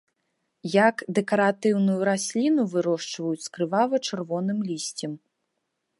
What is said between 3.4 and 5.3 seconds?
з крывава-чырвоным лісцем.